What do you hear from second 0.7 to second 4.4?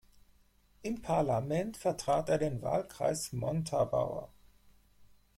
Im Parlament vertrat er den Wahlkreis Montabaur.